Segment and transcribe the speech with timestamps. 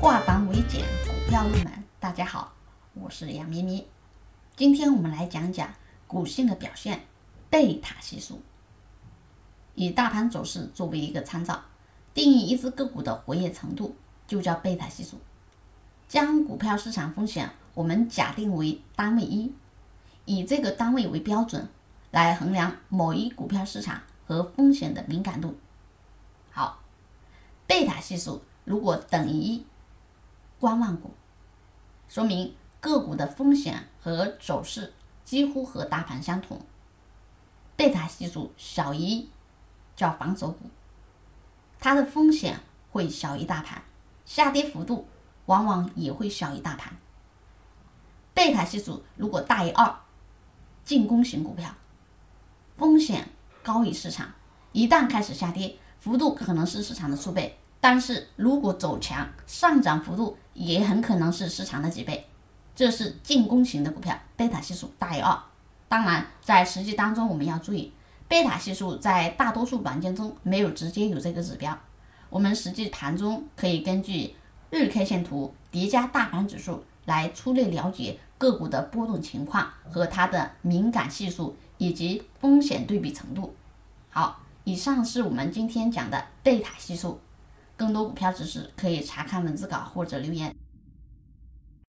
[0.00, 1.84] 化繁为简，股票入门。
[1.98, 2.54] 大家好，
[2.94, 3.86] 我是杨咪咪。
[4.56, 5.74] 今天我们来讲讲
[6.06, 7.02] 股性的表现，
[7.50, 8.40] 贝塔系数。
[9.74, 11.60] 以大盘走势作为一个参照，
[12.14, 13.94] 定义一只个股的活跃程度
[14.26, 15.18] 就叫贝塔系数。
[16.08, 19.52] 将股票市场风险我们假定为单位一，
[20.24, 21.68] 以这个单位为标准
[22.10, 25.58] 来衡量某一股票市场和风险的敏感度。
[26.50, 26.80] 好，
[27.66, 29.66] 贝塔系数如果等于一，
[30.60, 31.14] 观望股，
[32.06, 34.92] 说明个股的风险和走势
[35.24, 36.60] 几乎和大盘相同。
[37.76, 39.30] 贝塔系数小于一，
[39.96, 40.68] 叫防守股，
[41.78, 42.60] 它的风险
[42.92, 43.82] 会小于大盘，
[44.26, 45.08] 下跌幅度
[45.46, 46.94] 往往也会小于大盘。
[48.34, 49.96] 贝塔系数如果大于二，
[50.84, 51.74] 进攻型股票，
[52.76, 53.30] 风险
[53.62, 54.30] 高于市场，
[54.72, 55.78] 一旦开始下跌。
[55.98, 62.26] 幅度可能是市场的数倍，但是如果走强，上涨幅度也很可能是市场的几倍。
[62.76, 65.38] 这是进攻型的股票，贝塔系数大于二。
[65.88, 67.92] 当然，在实际当中我们要注意，
[68.28, 71.78] 贝塔系数在大多数软件中没有直接有这个指标。
[72.28, 74.34] 我们实际盘中可以根据
[74.70, 83.54] 日 K 线图叠加大盘指数来粗略了解个股的波动情况和它的敏感系数以及风险对比程度。
[84.10, 84.40] 好。
[84.64, 87.18] 以上是我们今天讲的贝塔系数，
[87.80, 90.54] 更多股票知识可以查看文字稿或者留言。